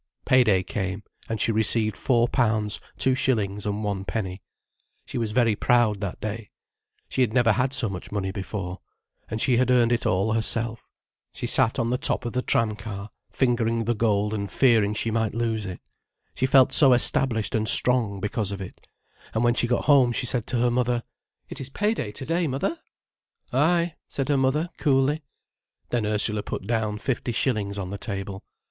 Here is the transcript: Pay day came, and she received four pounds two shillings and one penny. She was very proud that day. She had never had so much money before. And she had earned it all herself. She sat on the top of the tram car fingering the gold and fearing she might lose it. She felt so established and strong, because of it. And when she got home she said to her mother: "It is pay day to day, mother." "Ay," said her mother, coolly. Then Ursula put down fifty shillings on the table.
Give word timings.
Pay 0.25 0.43
day 0.43 0.63
came, 0.63 1.03
and 1.29 1.39
she 1.39 1.51
received 1.51 1.95
four 1.95 2.27
pounds 2.27 2.79
two 2.97 3.13
shillings 3.13 3.67
and 3.67 3.83
one 3.83 4.03
penny. 4.03 4.41
She 5.05 5.19
was 5.19 5.31
very 5.31 5.55
proud 5.55 5.99
that 5.99 6.19
day. 6.19 6.49
She 7.07 7.21
had 7.21 7.33
never 7.33 7.51
had 7.51 7.71
so 7.71 7.87
much 7.87 8.11
money 8.11 8.31
before. 8.31 8.79
And 9.29 9.39
she 9.39 9.57
had 9.57 9.69
earned 9.69 9.91
it 9.91 10.07
all 10.07 10.33
herself. 10.33 10.87
She 11.35 11.45
sat 11.45 11.77
on 11.77 11.91
the 11.91 11.99
top 11.99 12.25
of 12.25 12.33
the 12.33 12.41
tram 12.41 12.75
car 12.75 13.11
fingering 13.29 13.83
the 13.85 13.93
gold 13.93 14.33
and 14.33 14.49
fearing 14.49 14.95
she 14.95 15.11
might 15.11 15.35
lose 15.35 15.67
it. 15.67 15.79
She 16.33 16.47
felt 16.47 16.71
so 16.73 16.93
established 16.93 17.53
and 17.53 17.67
strong, 17.67 18.19
because 18.19 18.51
of 18.51 18.59
it. 18.59 18.81
And 19.35 19.43
when 19.43 19.53
she 19.53 19.67
got 19.67 19.85
home 19.85 20.13
she 20.13 20.25
said 20.25 20.47
to 20.47 20.57
her 20.57 20.71
mother: 20.71 21.03
"It 21.47 21.61
is 21.61 21.69
pay 21.69 21.93
day 21.93 22.11
to 22.11 22.25
day, 22.25 22.47
mother." 22.47 22.79
"Ay," 23.53 23.93
said 24.07 24.29
her 24.29 24.37
mother, 24.37 24.71
coolly. 24.79 25.21
Then 25.89 26.07
Ursula 26.07 26.41
put 26.41 26.65
down 26.65 26.97
fifty 26.97 27.31
shillings 27.31 27.77
on 27.77 27.91
the 27.91 27.99
table. 27.99 28.43